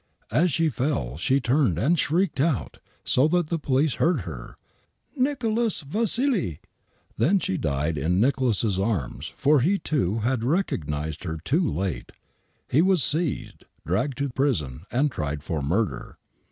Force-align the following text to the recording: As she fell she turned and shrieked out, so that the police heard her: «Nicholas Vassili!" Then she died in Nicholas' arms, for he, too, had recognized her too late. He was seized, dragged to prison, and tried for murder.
As 0.31 0.51
she 0.51 0.67
fell 0.69 1.15
she 1.15 1.39
turned 1.39 1.77
and 1.77 1.95
shrieked 1.99 2.39
out, 2.39 2.79
so 3.03 3.27
that 3.27 3.49
the 3.49 3.59
police 3.59 3.93
heard 4.01 4.21
her: 4.21 4.57
«Nicholas 5.15 5.81
Vassili!" 5.81 6.59
Then 7.19 7.37
she 7.37 7.55
died 7.55 7.99
in 7.99 8.19
Nicholas' 8.19 8.79
arms, 8.79 9.31
for 9.37 9.59
he, 9.59 9.77
too, 9.77 10.21
had 10.21 10.43
recognized 10.43 11.23
her 11.23 11.37
too 11.37 11.71
late. 11.71 12.13
He 12.67 12.81
was 12.81 13.03
seized, 13.03 13.65
dragged 13.85 14.17
to 14.17 14.29
prison, 14.29 14.85
and 14.89 15.11
tried 15.11 15.43
for 15.43 15.61
murder. 15.61 16.17